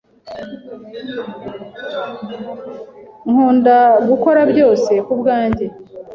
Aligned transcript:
Nkunda 3.31 3.77
gukora 4.07 4.41
byose 4.51 4.91
kubwanjye. 5.05 5.65